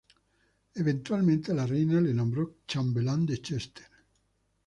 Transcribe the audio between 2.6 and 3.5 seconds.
chambelán de